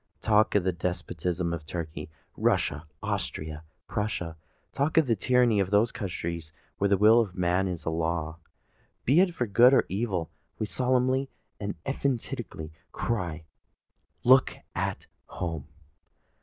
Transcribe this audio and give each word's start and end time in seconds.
Talk 0.23 0.55
of 0.55 0.63
the 0.63 0.71
despotism 0.71 1.53
of 1.53 1.63
Turkey, 1.67 2.09
Russia, 2.35 2.87
Austria, 3.03 3.57
or 3.57 3.93
Prussia,—talk 3.93 4.97
of 4.97 5.05
the 5.05 5.15
tyranny 5.15 5.59
of 5.59 5.69
those 5.69 5.91
countries 5.91 6.51
where 6.79 6.87
the 6.87 6.97
will 6.97 7.19
of 7.19 7.33
one 7.35 7.39
man 7.41 7.67
is 7.67 7.85
a 7.85 7.91
law, 7.91 8.39
be 9.05 9.19
it 9.19 9.35
for 9.35 9.45
good 9.45 9.75
or 9.75 9.85
evil,—we 9.89 10.65
solemnly 10.65 11.29
and 11.59 11.75
emphatically 11.85 12.71
cry, 12.91 13.43
"Look 14.23 14.57
at 14.73 15.05
home!" 15.27 15.67